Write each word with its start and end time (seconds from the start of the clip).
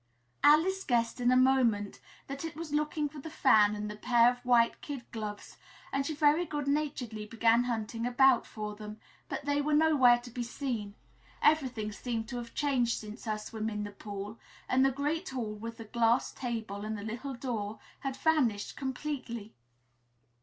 Alice 0.43 0.83
guessed 0.83 1.21
in 1.21 1.29
a 1.31 1.35
moment 1.37 1.99
that 2.25 2.43
it 2.43 2.55
was 2.55 2.73
looking 2.73 3.07
for 3.07 3.19
the 3.19 3.29
fan 3.29 3.75
and 3.75 3.87
the 3.87 3.95
pair 3.95 4.31
of 4.31 4.43
white 4.43 4.81
kid 4.81 5.03
gloves 5.11 5.57
and 5.93 6.07
she 6.07 6.15
very 6.15 6.43
good 6.43 6.67
naturedly 6.67 7.27
began 7.27 7.65
hunting 7.65 8.07
about 8.07 8.47
for 8.47 8.73
them, 8.75 8.99
but 9.29 9.45
they 9.45 9.61
were 9.61 9.75
nowhere 9.75 10.17
to 10.17 10.31
be 10.31 10.41
seen 10.41 10.95
everything 11.39 11.91
seemed 11.91 12.27
to 12.27 12.37
have 12.37 12.55
changed 12.55 12.97
since 12.97 13.25
her 13.25 13.37
swim 13.37 13.69
in 13.69 13.83
the 13.83 13.91
pool, 13.91 14.39
and 14.67 14.83
the 14.83 14.89
great 14.89 15.29
hall, 15.29 15.53
with 15.53 15.77
the 15.77 15.85
glass 15.85 16.31
table 16.31 16.83
and 16.83 16.97
the 16.97 17.03
little 17.03 17.35
door, 17.35 17.77
had 17.99 18.17
vanished 18.17 18.75
completely. 18.75 19.53